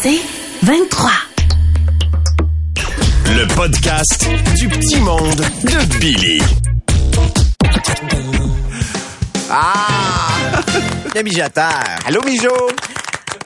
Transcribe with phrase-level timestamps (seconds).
[0.00, 0.20] C'est
[0.62, 1.10] 23.
[3.26, 6.40] Le podcast du petit monde de Billy.
[9.50, 10.60] Ah!
[11.14, 11.82] Le mijoteur.
[12.06, 12.48] Allô, Mijo?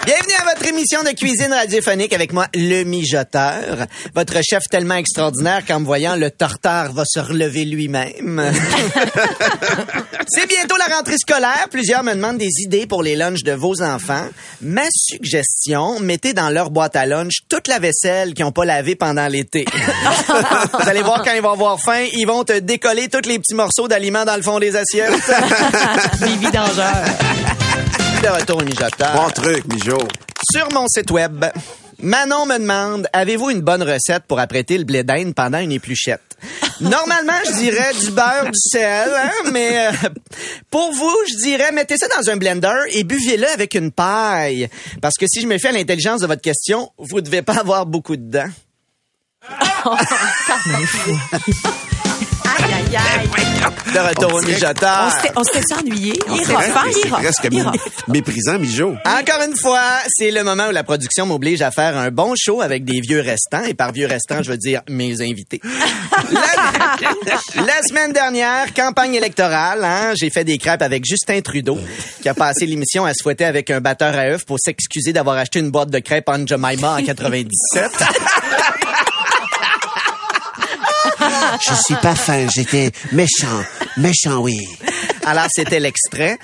[0.04, 3.86] Bienvenue à votre émission de cuisine radiophonique avec moi, le mijoteur.
[4.16, 8.52] Votre chef tellement extraordinaire qu'en me voyant, le tartare va se relever lui-même.
[10.26, 11.68] C'est bientôt la rentrée scolaire.
[11.70, 14.26] Plusieurs me demandent des idées pour les lunchs de vos enfants.
[14.60, 18.96] Ma suggestion, mettez dans leur boîte à lunch toute la vaisselle qu'ils n'ont pas lavée
[18.96, 19.66] pendant l'été.
[20.72, 23.54] Vous allez voir quand ils vont avoir faim, ils vont te décoller tous les petits
[23.54, 25.12] morceaux d'aliments dans le fond des assiettes.
[26.22, 27.04] Les vidangeurs.
[28.22, 29.14] De retour au mijoteur.
[29.14, 29.98] Bon truc, Mijo.
[30.52, 31.44] Sur mon site web,
[31.98, 36.20] Manon me demande avez-vous une bonne recette pour apprêter le blé d'Inde pendant une épluchette?
[36.80, 39.92] Normalement, je dirais du beurre, du sel, hein, mais euh,
[40.70, 44.68] pour vous, je dirais mettez ça dans un blender et buvez-le avec une paille.
[45.00, 48.16] Parce que si je me à l'intelligence de votre question, vous devez pas avoir beaucoup
[48.16, 48.50] de dents.
[52.94, 53.94] Aïe, aïe, aïe.
[53.94, 55.12] De retour au mijoteur.
[55.36, 56.12] On s'était ennuyé.
[56.30, 56.52] Il est C'est
[57.08, 57.74] presque Il est rough.
[58.08, 58.94] méprisant, Mijo.
[59.06, 62.60] Encore une fois, c'est le moment où la production m'oblige à faire un bon show
[62.60, 63.64] avec des vieux restants.
[63.64, 65.60] Et par vieux restants, je veux dire mes invités.
[66.32, 71.78] La, la semaine dernière, campagne électorale, hein, j'ai fait des crêpes avec Justin Trudeau,
[72.22, 75.36] qui a passé l'émission à se fouetter avec un batteur à œufs pour s'excuser d'avoir
[75.36, 77.90] acheté une boîte de crêpes en Jemima en 97.
[81.60, 83.62] Je suis pas fin, j'étais méchant.
[83.96, 84.56] Méchant, oui.
[85.24, 86.38] Alors, c'était l'extrait.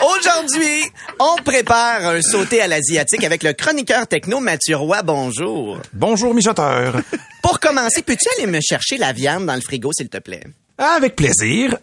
[0.00, 0.82] Aujourd'hui,
[1.18, 5.02] on prépare un sauté à l'asiatique avec le chroniqueur techno Mathieu Roy.
[5.02, 5.78] Bonjour.
[5.92, 7.00] Bonjour, mijoteur.
[7.42, 10.44] Pour commencer, peux-tu aller me chercher la viande dans le frigo, s'il te plaît?
[10.76, 11.76] Avec plaisir.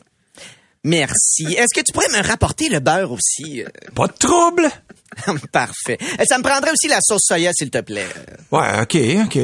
[0.83, 1.45] Merci.
[1.57, 3.63] Est-ce que tu pourrais me rapporter le beurre aussi?
[3.95, 4.69] Pas de trouble.
[5.51, 5.97] Parfait.
[6.19, 8.07] Et Ça me prendrait aussi la sauce soya, s'il te plaît.
[8.51, 9.39] Ouais, OK, OK.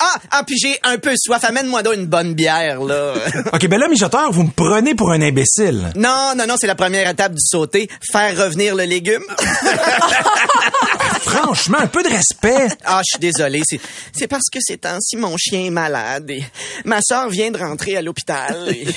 [0.00, 1.42] Ah, ah puis j'ai un peu soif.
[1.44, 3.14] Amène-moi donc une bonne bière, là.
[3.52, 5.90] OK, ben là, mijoteur, vous me prenez pour un imbécile.
[5.96, 7.88] non, non, non, c'est la première étape du sauté.
[8.12, 9.22] Faire revenir le légume.
[11.22, 12.68] Franchement, un peu de respect.
[12.84, 13.62] Ah, je suis désolé.
[13.64, 13.80] C'est,
[14.12, 16.44] c'est parce que ces temps-ci, mon chien est malade et
[16.84, 18.68] ma soeur vient de rentrer à l'hôpital.
[18.70, 18.86] et-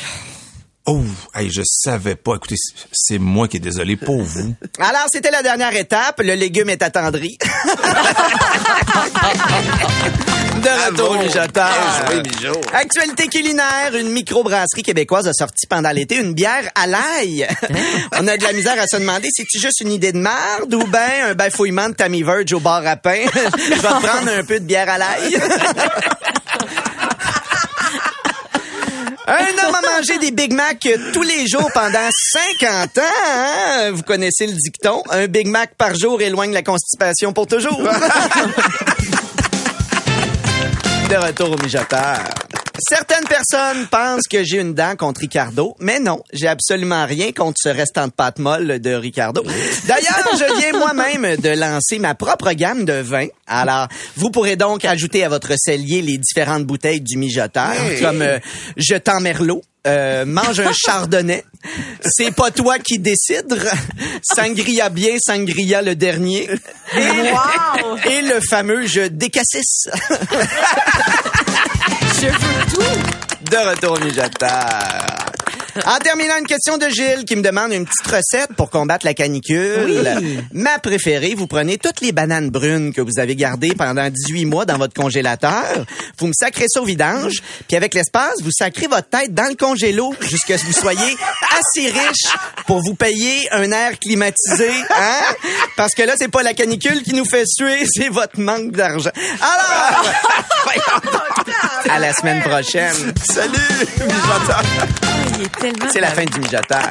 [0.88, 1.04] Oh,
[1.36, 2.36] hey, je savais pas.
[2.38, 4.56] Écoutez, c'est- c'est moi qui est désolé pour vous.
[4.80, 6.20] Alors, c'était la dernière étape.
[6.24, 7.38] Le légume est attendri.
[10.62, 11.70] De retour mijoteur.
[12.24, 12.52] Mijo.
[12.74, 17.48] Actualité culinaire, une microbrasserie québécoise a sorti pendant l'été une bière à l'ail.
[18.20, 20.74] On a de la misère à se demander si c'est juste une idée de merde
[20.74, 23.24] ou ben un bafouillement de Tammy Verge au bar à pain?
[23.26, 25.36] Je vais prendre un peu de bière à l'ail.
[29.28, 32.10] Un homme a mangé des Big Mac tous les jours pendant
[32.60, 33.02] 50 ans.
[33.28, 33.92] hein?
[33.94, 35.02] Vous connaissez le dicton.
[35.10, 37.82] Un Big Mac par jour éloigne la constipation pour toujours.
[41.12, 42.41] De retour au mijoteur.
[42.88, 47.58] Certaines personnes pensent que j'ai une dent contre Ricardo, mais non, j'ai absolument rien contre
[47.62, 49.44] ce restant de pâte molle de Ricardo.
[49.88, 53.28] D'ailleurs, je viens moi-même de lancer ma propre gamme de vins.
[53.48, 58.40] Alors, vous pourrez donc ajouter à votre cellier les différentes bouteilles du mijoteur, comme euh,
[58.78, 61.44] Je t'en merlot, euh, mange un chardonnay.
[62.06, 63.58] C'est pas toi qui décides.
[64.24, 66.50] Sangria bien, sangria le dernier.
[66.96, 67.98] Et, Wow!
[68.10, 69.90] et le fameux je décassis.
[72.22, 73.50] Je veux tout.
[73.50, 75.41] De retour au mijoteur.
[75.86, 79.14] En terminant, une question de Gilles qui me demande une petite recette pour combattre la
[79.14, 80.04] canicule.
[80.52, 84.66] Ma préférée, vous prenez toutes les bananes brunes que vous avez gardées pendant 18 mois
[84.66, 85.86] dans votre congélateur,
[86.18, 89.56] vous me sacrez ça au vidange, puis avec l'espace, vous sacrez votre tête dans le
[89.56, 91.18] congélo jusqu'à ce que vous soyez
[91.52, 92.28] assez riche
[92.68, 95.36] pour vous payer un air climatisé, hein?
[95.78, 99.12] Parce que là, c'est pas la canicule qui nous fait suer, c'est votre manque d'argent.
[99.42, 100.06] Alors,
[101.90, 103.14] à la semaine prochaine.
[103.24, 103.88] Salut,
[105.62, 105.86] tellement...
[105.92, 106.82] C'est la fin du mijoteur.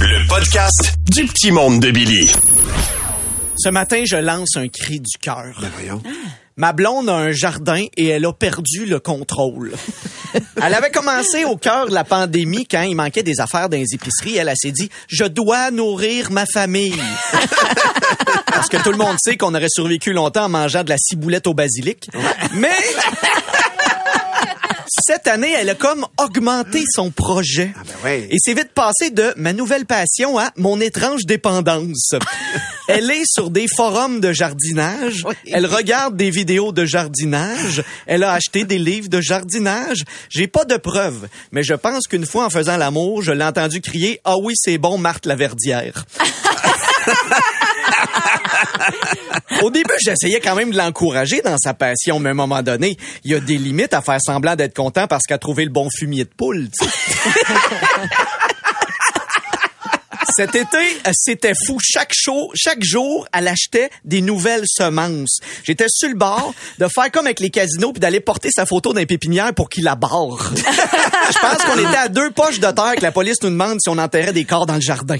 [0.00, 2.30] Le podcast du petit monde de Billy.
[3.62, 5.44] Ce matin, je lance un cri du cœur.
[5.60, 6.02] Ben voyons.
[6.56, 9.72] Ma blonde a un jardin et elle a perdu le contrôle.
[10.62, 13.94] Elle avait commencé au cœur de la pandémie quand il manquait des affaires dans les
[13.94, 14.36] épiceries.
[14.36, 17.02] Elle, elle s'est dit, je dois nourrir ma famille.
[18.46, 21.46] Parce que tout le monde sait qu'on aurait survécu longtemps en mangeant de la ciboulette
[21.46, 22.08] au basilic.
[22.54, 22.68] Mais
[25.00, 27.72] cette année, elle a comme augmenté son projet.
[27.74, 28.28] ben ouais.
[28.30, 32.14] Et c'est vite passé de ma nouvelle passion à mon étrange dépendance.
[32.92, 35.24] Elle est sur des forums de jardinage.
[35.46, 37.84] Elle regarde des vidéos de jardinage.
[38.06, 40.02] Elle a acheté des livres de jardinage.
[40.28, 43.80] J'ai pas de preuves, mais je pense qu'une fois en faisant l'amour, je l'ai entendu
[43.80, 46.04] crier Ah oui, c'est bon, Marthe Laverdière.
[49.62, 52.96] Au début, j'essayais quand même de l'encourager dans sa passion, mais à un moment donné,
[53.24, 55.88] il y a des limites à faire semblant d'être content parce a trouvé le bon
[55.90, 56.68] fumier de poule.
[60.36, 61.78] Cet été, euh, c'était fou.
[61.82, 65.40] Chaque show, chaque jour, elle achetait des nouvelles semences.
[65.64, 68.92] J'étais sur le bord de faire comme avec les casinos puis d'aller porter sa photo
[68.92, 70.52] dans les pépinières pour qu'il la barre.
[70.56, 73.88] Je pense qu'on était à deux poches de terre que la police nous demande si
[73.88, 75.16] on enterrait des corps dans le jardin.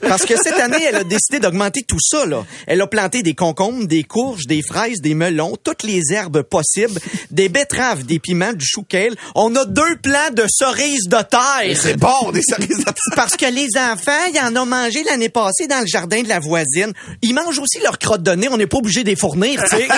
[0.00, 2.44] Parce que cette année, elle a décidé d'augmenter tout ça, là.
[2.66, 7.00] Elle a planté des concombres, des courges, des fraises, des melons, toutes les herbes possibles,
[7.30, 9.14] des betteraves, des piments, du chou kale.
[9.34, 11.76] On a deux plants de cerises de terre.
[11.76, 15.66] C'est bon, des cerises de Parce que les enfants, ils en ont mangé l'année passée
[15.66, 16.92] dans le jardin de la voisine.
[17.22, 18.48] Ils mangent aussi leur crotte de nez.
[18.48, 19.88] On n'est pas obligé de les fournir, tu sais.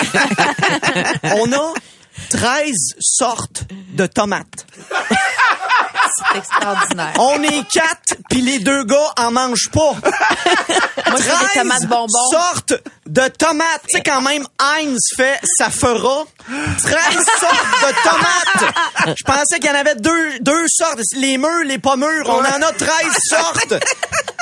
[1.37, 1.73] On a
[2.29, 3.63] 13 sortes
[3.93, 4.65] de tomates.
[6.17, 7.13] C'est extraordinaire.
[7.19, 9.95] On est quatre, puis les deux gars en mangent pas.
[11.09, 12.29] Moi, fais des 13 tomates bonbons.
[12.31, 12.73] sortes
[13.05, 13.81] de tomates.
[13.89, 16.55] Tu sais, quand même, Heinz fait, ça fera 13
[17.39, 19.15] sortes de tomates.
[19.17, 20.99] Je pensais qu'il y en avait deux, deux sortes.
[21.15, 22.27] Les mûres, les pas mûres.
[22.29, 22.89] On en a 13
[23.29, 23.73] sortes.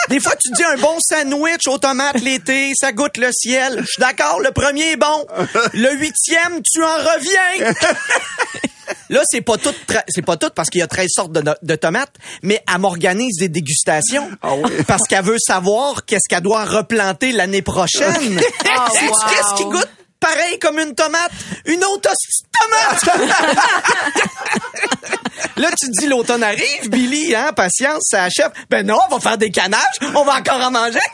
[0.10, 3.80] Des fois, tu dis un bon sandwich aux tomates l'été, ça goûte le ciel.
[3.82, 5.26] Je suis d'accord, le premier est bon.
[5.74, 7.74] Le huitième, tu en reviens.
[9.14, 9.74] Là, c'est pas tout,
[10.10, 12.80] c'est pas tout parce qu'il y a 13 sortes de, no- de tomates, mais elle
[12.82, 14.30] m'organise des dégustations.
[14.88, 18.42] Parce qu'elle veut savoir qu'est-ce qu'elle doit replanter l'année prochaine.
[18.66, 18.90] Wow.
[19.30, 19.90] qu'est-ce qui goûte
[20.20, 21.32] pareil comme une tomate?
[21.66, 22.10] Une autre
[22.52, 23.30] tomate!
[25.58, 28.52] Là, tu te dis, l'automne arrive, Billy, hein, patience, ça achève.
[28.70, 29.80] Ben non, on va faire des canages,
[30.16, 31.00] on va encore en manger.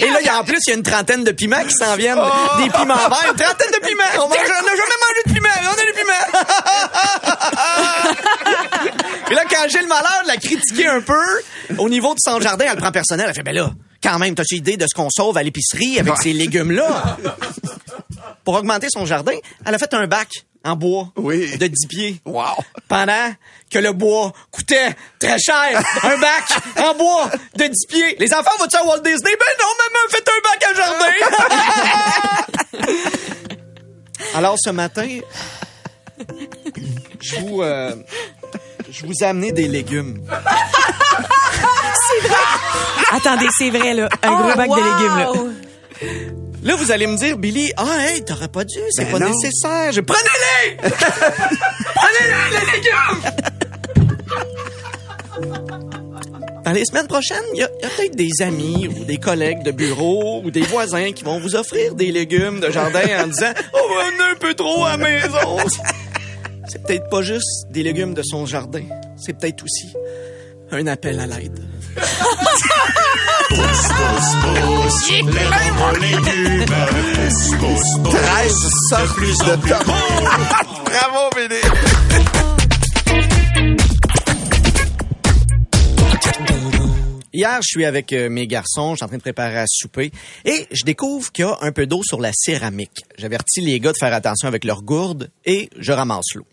[0.00, 1.96] Et là, y a, en plus, il y a une trentaine de piments qui s'en
[1.96, 2.20] viennent.
[2.58, 4.04] Des piments verts, une trentaine de piments.
[4.24, 6.24] On n'a jamais mangé de piments, on a des piments.
[9.30, 11.24] Et là, quand j'ai le malheur de la critiquer un peu,
[11.78, 13.26] au niveau de son jardin, elle le prend personnel.
[13.28, 13.70] Elle fait, ben là,
[14.02, 17.18] quand même, t'as-tu idée de ce qu'on sauve à l'épicerie avec ces légumes-là?
[18.44, 20.28] Pour augmenter son jardin, elle a fait un bac
[20.64, 21.56] en bois Oui.
[21.58, 22.20] de 10 pieds.
[22.24, 22.44] Wow.
[22.88, 23.32] Pendant
[23.70, 25.82] que le bois coûtait très cher.
[26.02, 26.44] Un bac
[26.78, 28.16] en bois de 10 pieds.
[28.18, 29.32] Les enfants vont-tu à Walt Disney?
[29.38, 31.12] Ben non, maman, faites un bac à jardin.
[34.34, 35.06] Alors, ce matin,
[37.20, 37.94] je vous, euh,
[38.90, 40.24] je vous ai amené des légumes.
[43.12, 44.08] Attendez, c'est vrai, là.
[44.22, 45.32] Un Oh, gros bac de légumes, là.
[46.64, 49.28] Là, vous allez me dire, Billy, ah, hey, t'aurais pas dû, c'est Ben pas non.
[49.30, 49.92] nécessaire.
[49.92, 50.00] Je...
[50.00, 50.76] Prenez-les!
[51.94, 53.20] Prenez-les, les légumes!
[56.64, 59.18] Dans les semaines prochaines, il y a, il y a peut-être des amis ou des
[59.18, 63.26] collègues de bureau ou des voisins qui vont vous offrir des légumes de jardin en
[63.26, 65.58] disant «Oh, on a un peu trop à la maison!»
[66.68, 68.84] C'est peut-être pas juste des légumes de son jardin.
[69.18, 69.92] C'est peut-être aussi
[70.70, 71.60] un appel à l'aide.
[78.14, 80.84] Treize sortes de tomates.
[80.84, 81.60] Bravo, Billy.
[87.32, 90.12] Hier, je suis avec euh, mes garçons, je suis en train de préparer à souper
[90.44, 93.00] et je découvre qu'il y a un peu d'eau sur la céramique.
[93.18, 96.46] J'avertis les gars de faire attention avec leurs gourdes et je ramasse l'eau.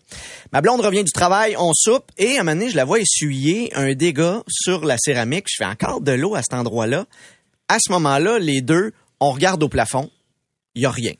[0.52, 2.98] Ma blonde revient du travail, on soupe et à un moment donné, je la vois
[2.98, 5.46] essuyer un dégât sur la céramique.
[5.48, 7.06] Je fais encore de l'eau à cet endroit-là.
[7.68, 10.10] À ce moment-là, les deux, on regarde au plafond,
[10.74, 11.12] il y a rien.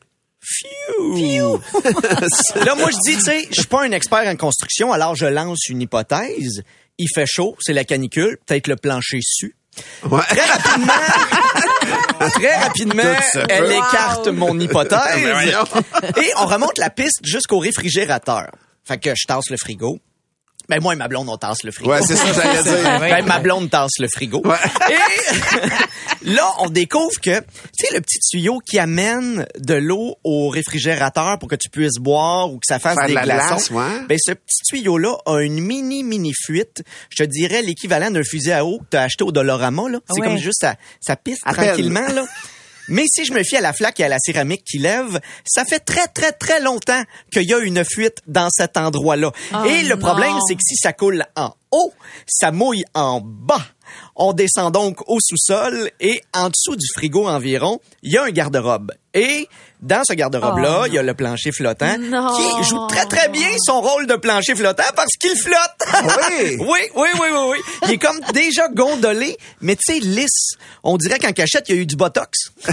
[2.64, 5.26] Là, moi, je dis, tu sais, je suis pas un expert en construction, alors je
[5.26, 6.62] lance une hypothèse.
[6.98, 9.56] Il fait chaud, c'est la canicule, peut-être le plancher su.
[10.04, 10.20] Ouais.
[10.28, 10.92] Très rapidement,
[12.34, 13.02] très rapidement,
[13.48, 13.72] elle peut.
[13.72, 14.98] écarte mon hypothèse.
[15.22, 15.64] Voyons.
[16.22, 18.50] Et on remonte la piste jusqu'au réfrigérateur.
[18.84, 19.98] Fait que je tasse le frigo.
[20.68, 21.90] Ben moi et ma blonde, on tasse le frigo.
[21.90, 23.00] Ouais, c'est ça que j'allais dire.
[23.00, 24.40] Ben, ma blonde tasse le frigo.
[24.44, 24.56] Ouais.
[24.90, 27.44] Et là, on découvre que, tu
[27.86, 32.50] sais, le petit tuyau qui amène de l'eau au réfrigérateur pour que tu puisses boire
[32.50, 33.54] ou que ça fasse Faire de des la glaçons.
[33.56, 34.06] glace, ouais.
[34.08, 36.82] Ben, ce petit tuyau-là a une mini, mini fuite.
[37.10, 39.98] Je te dirais l'équivalent d'un fusil à eau que tu as acheté au Dolorama, là.
[40.10, 40.26] C'est Ouais.
[40.28, 41.66] comme juste ça, ça pisse À peine.
[41.66, 42.24] tranquillement, là.
[42.88, 45.64] Mais si je me fie à la flaque et à la céramique qui lève, ça
[45.64, 49.30] fait très, très, très longtemps qu'il y a une fuite dans cet endroit-là.
[49.54, 51.92] Oh et le problème, c'est que si ça coule en haut,
[52.26, 53.64] ça mouille en bas.
[54.16, 58.30] On descend donc au sous-sol et en dessous du frigo environ, il y a un
[58.30, 58.92] garde-robe.
[59.14, 59.46] Et
[59.80, 62.28] dans ce garde-robe-là, Oh, il y a le plancher flottant Non.
[62.36, 65.58] qui joue très très bien son rôle de plancher flottant parce qu'il flotte.
[66.04, 66.56] Oui.
[66.60, 67.58] oui, oui, oui, oui, oui.
[67.84, 70.52] Il est comme déjà gondolé, mais tu sais, lisse.
[70.84, 72.38] On dirait qu'en cachette, il y a eu du botox.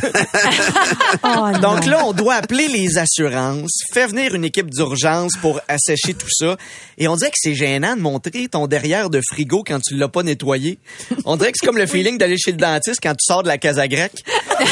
[1.24, 1.91] Oh, Donc non.
[1.91, 6.55] là, on doit appeler les assurances, faire venir une équipe d'urgence pour assécher tout ça.
[6.98, 10.08] Et on dirait que c'est gênant de montrer ton derrière de frigo quand tu l'as
[10.08, 10.79] pas nettoyé.
[11.25, 13.48] On dirait que c'est comme le feeling d'aller chez le dentiste quand tu sors de
[13.48, 14.24] la casa grecque.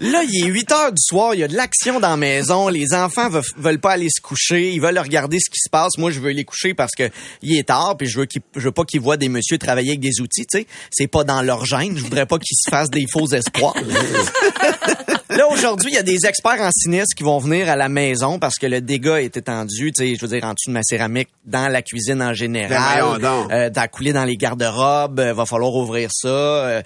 [0.00, 2.68] Là, il est 8 heures du soir, il y a de l'action dans la maison,
[2.68, 5.96] les enfants ve- veulent pas aller se coucher, ils veulent regarder ce qui se passe.
[5.98, 7.10] Moi, je veux les coucher parce que
[7.42, 10.00] il est tard, puis je veux je veux pas qu'ils voient des messieurs travailler avec
[10.00, 10.66] des outils, tu sais.
[10.92, 13.74] C'est pas dans leur gène, je voudrais pas qu'ils se fassent des faux espoirs.
[15.38, 18.40] Là, aujourd'hui, il y a des experts en sinistre qui vont venir à la maison
[18.40, 20.82] parce que le dégât est étendu, tu sais, je veux dire, en dessous de ma
[20.82, 23.52] céramique, dans la cuisine en Ben général, donc.
[23.52, 26.26] euh, couler dans les garde-robes, euh, va falloir ouvrir ça.
[26.26, 26.82] euh.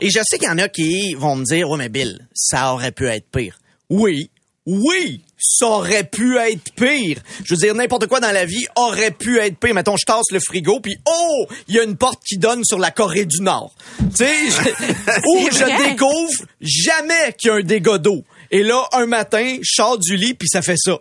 [0.00, 2.72] et je sais qu'il y en a qui vont me dire, ouais, mais Bill, ça
[2.74, 3.56] aurait pu être pire.
[3.88, 4.31] Oui,
[4.66, 7.18] oui, ça aurait pu être pire.
[7.44, 9.74] Je veux dire, n'importe quoi dans la vie aurait pu être pire.
[9.74, 12.78] Mettons, je tasse le frigo, puis oh, il y a une porte qui donne sur
[12.78, 13.74] la Corée du Nord.
[13.98, 18.22] Tu sais, je- ou je découvre jamais qu'il y a un dégât d'eau.
[18.52, 20.98] Et là, un matin, je sors du lit, puis ça fait ça.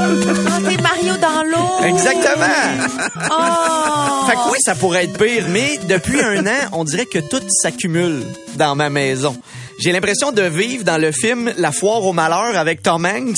[0.00, 1.84] Ah, t'es Mario dans l'eau.
[1.86, 2.46] Exactement.
[3.30, 4.26] Oh.
[4.28, 7.40] Fait que oui, ça pourrait être pire, mais depuis un an, on dirait que tout
[7.62, 8.22] s'accumule
[8.56, 9.36] dans ma maison.
[9.78, 13.36] J'ai l'impression de vivre dans le film La foire au malheur avec Tom Hanks.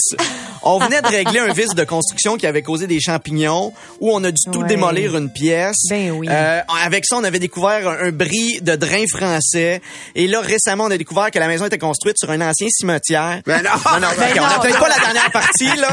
[0.62, 4.22] On venait de régler un vice de construction qui avait causé des champignons, où on
[4.24, 4.68] a dû tout Ouais.
[4.68, 5.76] démolir une pièce.
[5.88, 6.26] Ben oui.
[6.30, 9.80] Euh, avec ça, on avait découvert un, un bris de drain français.
[10.14, 13.40] Et là, récemment, on a découvert que la maison était construite sur un ancien cimetière.
[13.46, 13.70] Ben non.
[13.92, 14.48] Non, non, Ben ok, on non.
[14.48, 15.88] n'a peut-être pas la dernière partie, là.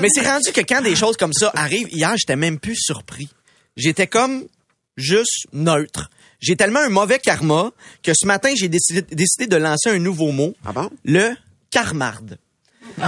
[0.00, 3.28] Mais c'est rendu que quand des choses comme ça arrivent, hier, j'étais même plus surpris.
[3.76, 4.44] J'étais comme
[4.96, 6.08] juste neutre.
[6.44, 7.70] J'ai tellement un mauvais karma
[8.02, 10.52] que ce matin, j'ai décidé, décidé de lancer un nouveau mot.
[10.66, 10.90] Ah bon?
[11.02, 11.30] Le
[11.70, 12.36] karmarde.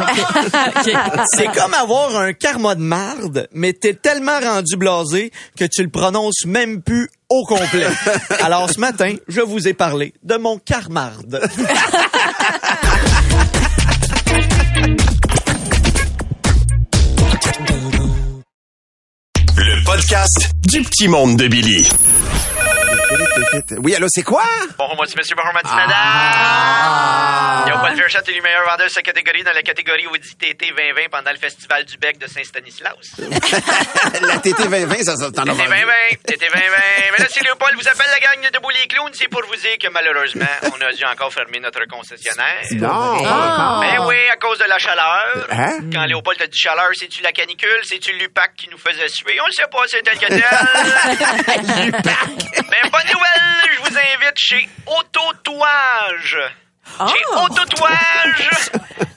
[1.34, 5.90] C'est comme avoir un karma de marde, mais t'es tellement rendu blasé que tu le
[5.90, 7.86] prononces même plus au complet.
[8.40, 11.42] Alors ce matin, je vous ai parlé de mon karmarde.
[19.58, 21.86] Le podcast du petit monde de Billy.
[23.82, 24.42] Oui, allô, c'est quoi?
[24.78, 25.72] Bonjour, moi, c'est monsieur, bonjour, madame.
[25.92, 27.64] Ah.
[27.66, 31.08] Léopold Verchette est le meilleur vendeur de sa catégorie dans la catégorie Audi TT 2020
[31.10, 32.94] pendant le Festival du Bec de Saint-Stanislas.
[34.22, 35.92] La TT 2020, ça, ça t'en a TT 2020,
[36.24, 36.50] TT 2020.
[37.16, 39.56] Mais là, si Léopold vous appelle la gang de Debout les Clowns, c'est pour vous
[39.56, 42.62] dire que malheureusement, on a dû encore fermer notre concessionnaire.
[42.72, 43.80] Non, Ah.
[43.82, 45.46] Ben oui, à cause de la chaleur.
[45.50, 45.78] Hein?
[45.92, 47.80] Quand Léopold a dit chaleur, c'est-tu la canicule?
[47.82, 49.38] C'est-tu l'UPAC qui nous faisait suer?
[49.42, 50.36] On le sait pas, c'est tel que tel.
[52.70, 56.38] Mais bonne nouvelle, je vous invite chez Autotouage.
[56.98, 58.70] Chez Autotouage,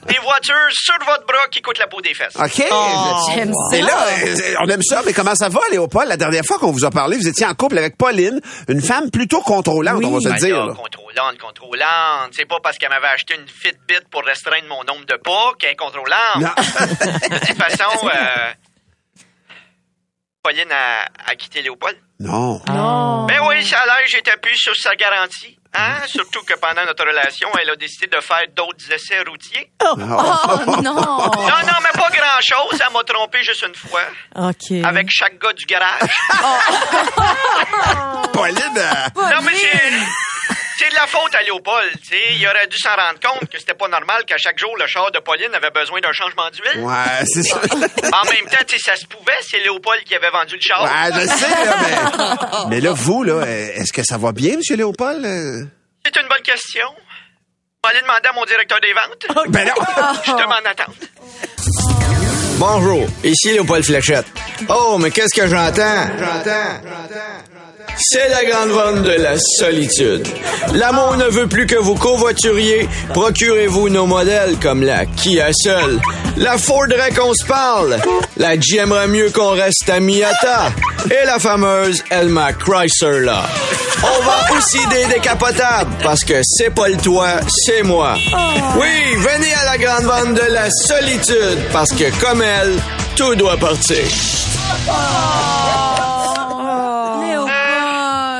[0.08, 2.34] des voitures sur votre bras qui coûtent la peau des fesses.
[2.36, 2.64] OK.
[3.34, 3.86] J'aime Et ça.
[3.86, 4.06] là,
[4.60, 6.08] on aime ça, mais comment ça va, Léopold?
[6.08, 9.10] La dernière fois qu'on vous a parlé, vous étiez en couple avec Pauline, une femme
[9.12, 10.66] plutôt contrôlante, on va se Ben dire.
[10.66, 10.74] là.
[10.74, 12.32] contrôlante, contrôlante.
[12.32, 15.70] C'est pas parce qu'elle m'avait acheté une Fitbit pour restreindre mon nombre de pas qu'elle
[15.70, 16.36] est contrôlante.
[16.36, 16.48] Non.
[16.56, 18.50] De toute façon, euh,
[20.42, 21.96] Pauline a, a quitté Léopold.
[22.20, 22.60] Non.
[22.68, 23.26] Non.
[23.26, 25.56] Ben oui, ça a l'air, j'étais plus sur sa garantie.
[25.72, 25.94] Hein?
[26.06, 29.70] Surtout que pendant notre relation, elle a décidé de faire d'autres essais routiers.
[29.82, 30.06] Oh non.
[30.06, 32.78] Non, non, mais pas grand-chose.
[32.86, 34.02] Elle m'a trompé juste une fois.
[34.36, 34.70] OK.
[34.84, 36.10] Avec chaque gars du garage.
[38.34, 39.90] Pauline, euh, non, mais c'est...
[40.80, 42.20] C'est de la faute à Léopold, tu sais.
[42.36, 45.10] Il aurait dû s'en rendre compte que c'était pas normal qu'à chaque jour, le char
[45.12, 46.82] de Pauline avait besoin d'un changement d'huile.
[46.82, 47.60] ouais, c'est ça.
[48.14, 50.82] En même temps, tu sais, ça se pouvait, c'est Léopold qui avait vendu le char.
[50.82, 52.68] Ouais, je sais, là, mais...
[52.70, 55.22] mais là, vous, là, est-ce que ça va bien, Monsieur Léopold?
[56.02, 56.86] C'est une bonne question.
[56.88, 59.48] On va aller demander à mon directeur des ventes.
[59.50, 59.74] Ben non.
[60.24, 60.92] Je te m'en attends.
[62.56, 64.26] Bonjour, ici Léopold Fléchette.
[64.70, 66.06] Oh, mais qu'est-ce que j'entends?
[66.18, 67.49] J'entends.
[68.02, 70.26] C'est la grande vente de la solitude.
[70.74, 72.88] L'amour ne veut plus que vous covoituriez.
[73.12, 76.00] Procurez-vous nos modèles comme la Kia Soul,
[76.38, 77.98] la Faudrait qu'on se parle,
[78.38, 80.72] la J'aimerais mieux qu'on reste à Miata
[81.10, 83.42] et la fameuse Elma Chrysler là.
[84.02, 88.16] On vend aussi des décapotables parce que c'est pas le toit, c'est moi.
[88.78, 92.78] Oui, venez à la grande vente de la solitude parce que comme elle,
[93.16, 93.98] tout doit partir.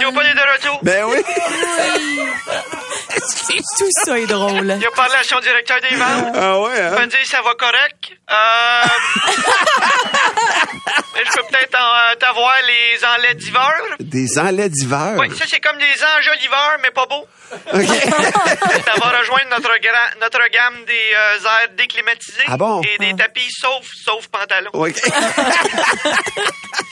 [0.00, 0.78] Léopold est de retour.
[0.82, 1.18] Ben oui.
[3.78, 4.76] Tout ça est drôle.
[4.80, 6.34] Il a parlé à son directeur des ventes.
[6.34, 7.06] Ah ouais, Il m'a hein?
[7.06, 8.12] dit ça va correct?
[8.30, 8.82] Euh...
[11.14, 13.72] Mais je peux peut-être en- euh, t'avoir les enlais d'hiver.
[14.00, 15.14] Des enlais d'hiver?
[15.18, 15.84] Oui, ça c'est comme des
[16.18, 17.26] enjoliveurs, mais pas beaux.
[17.52, 17.82] OK.
[18.84, 22.80] Ça va rejoindre notre, gra- notre gamme des euh, airs déclimatisés Ah bon?
[22.82, 24.70] et des tapis sauf, sauf pantalon.
[24.72, 24.94] OK.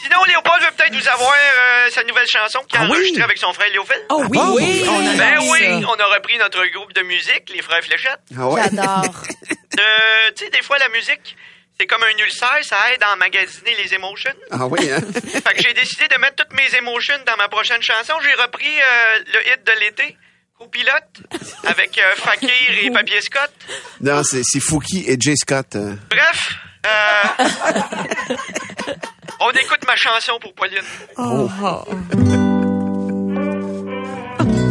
[0.03, 2.91] Sinon, Léopold veut peut-être vous avoir euh, sa nouvelle chanson qu'il a Ah oui?
[2.97, 4.03] enregistrée avec son frère Léophile.
[4.11, 4.55] Oh oui, bon?
[4.57, 5.89] oui, on a Ben oui, ça.
[5.89, 8.21] on a repris notre groupe de musique, les frères Fléchettes.
[8.37, 8.63] Ah ouais?
[8.65, 9.15] J'adore.
[9.79, 11.37] Euh, tu sais, des fois, la musique,
[11.79, 14.33] c'est comme un ulcère, ça aide à emmagasiner les émotions.
[14.51, 14.99] Ah oui, hein?
[15.15, 18.15] Fait que j'ai décidé de mettre toutes mes émotions dans ma prochaine chanson.
[18.25, 20.17] J'ai repris euh, le hit de l'été,
[20.59, 21.23] Copilote,
[21.65, 22.51] avec euh, Fakir
[22.83, 23.53] et Papier Scott.
[24.01, 25.77] Non, c'est c'est Fouki et Jay Scott.
[25.77, 25.95] euh.
[26.11, 28.35] Bref, euh,
[29.39, 30.83] on écoute ma chanson pour Pauline.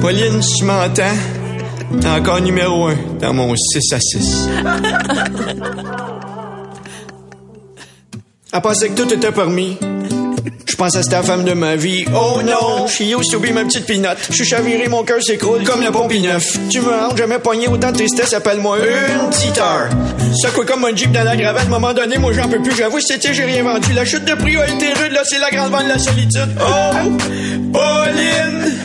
[0.02, 1.16] Pauline, si tu m'entends,
[2.00, 4.50] t'es encore numéro un dans mon 6 à 6.
[8.52, 9.78] À penser que tout était permis.
[10.66, 12.06] Je que c'était la femme de ma vie.
[12.14, 14.20] Oh non, used to be ma petite pinotte.
[14.30, 16.56] Je suis chaviré, mon cœur s'écroule comme le pompi neuf.
[16.70, 19.90] Tu me rends jamais poigné autant de tristesse, appelle-moi une petite heure.
[20.40, 22.62] Ça quoi comme un jeep dans la gravette, à un moment donné, moi j'en peux
[22.62, 22.76] plus.
[22.76, 23.92] J'avoue, c'était j'ai rien vendu.
[23.94, 26.56] La chute de prix a été rude, là c'est la grande vente de la solitude.
[26.60, 26.94] Oh,
[27.74, 28.78] Pauline!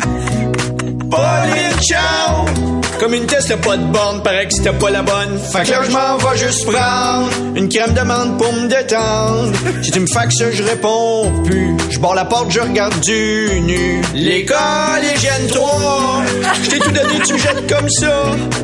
[1.10, 2.71] Pauline, ciao!
[3.02, 5.36] Comme une Tesla, pas de borne, paraît que c'était pas la bonne.
[5.36, 9.50] Fait que là, je m'en vais juste prendre une crème de menthe pour me détendre.
[9.82, 11.76] Si tu me faxes, je réponds plus.
[11.90, 14.02] Je barre la porte, je regarde du nu.
[14.14, 16.22] L'école, hygiène 3.
[16.62, 18.22] Je t'ai tout donné, tu me jettes comme ça.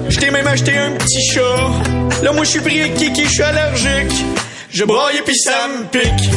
[0.09, 2.23] Je t'ai même acheté un petit chat.
[2.23, 4.25] Là, moi, je suis pris avec Kiki, je suis allergique.
[4.71, 6.31] Je braille et puis ça me pique.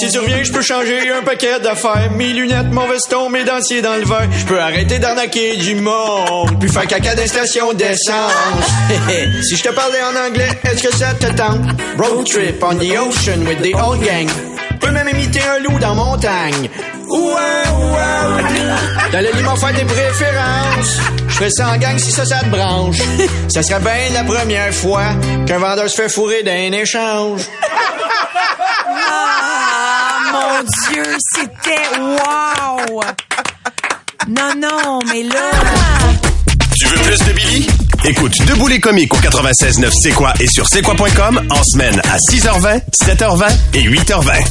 [0.00, 2.10] Si tu reviens, je peux changer un paquet d'affaires.
[2.16, 4.28] Mes lunettes, mon veston, mes dentiers dans le verre.
[4.36, 6.58] Je peux arrêter d'arnaquer du monde.
[6.58, 8.32] Puis faire caca des stations d'essence.
[9.42, 11.60] si je te parlais en anglais, est-ce que ça te tente?
[11.98, 14.28] Road trip on the ocean with the old gang.
[14.80, 16.68] Peux même imiter un loup dans montagne.
[17.08, 19.12] Ouais, ouais.
[19.12, 20.98] Dans le lit, faire des préférences.
[21.28, 22.98] Je ferais ça en gang si ça, ça te branche.
[23.48, 25.04] Ça serait bien la première fois
[25.46, 27.42] qu'un vendeur se fait fourrer d'un échange.
[30.54, 31.02] Mon Dieu,
[31.34, 33.00] c'était wow!
[34.28, 35.50] Non, non, mais là...
[36.76, 37.66] Tu veux plus de Billy?
[38.04, 42.18] Écoute Debout les comiques au 96.9 C'est quoi et sur c'est quoi.com en semaine à
[42.18, 44.44] 6h20, 7h20 et 8h20.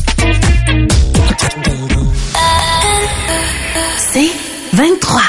[4.12, 4.32] C'est
[4.74, 5.22] 23.